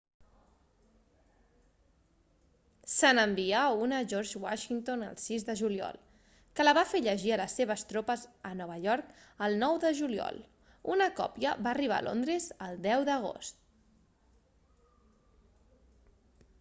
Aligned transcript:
se 2.93 3.09
n'envià 3.17 3.59
una 3.87 3.99
a 4.03 4.07
george 4.13 4.41
washington 4.45 5.03
el 5.09 5.19
6 5.25 5.45
de 5.49 5.55
juliol 5.59 5.99
que 6.59 6.65
la 6.65 6.73
va 6.79 6.85
fer 6.93 7.01
llegir 7.09 7.35
a 7.35 7.39
les 7.43 7.57
seves 7.61 7.85
tropes 7.93 8.25
a 8.53 8.55
nova 8.63 8.79
york 8.87 9.13
el 9.49 9.59
9 9.67 9.77
de 9.85 9.93
juliol 10.01 10.41
una 10.97 11.09
còpia 11.23 11.53
va 11.67 11.73
arribar 11.75 12.01
a 12.03 12.07
londres 12.09 12.51
el 12.71 12.83
10 12.89 13.07
d'agost 13.13 13.61